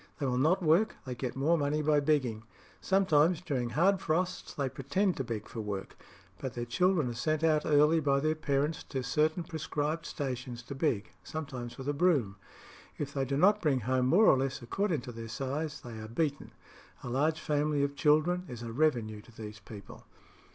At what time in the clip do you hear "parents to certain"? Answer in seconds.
8.33-9.43